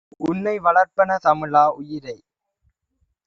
உன்னை 0.21 0.53
வளர்ப்பன 0.59 1.17
தமிழா!- 1.23 1.63
உயிரை 1.79 2.17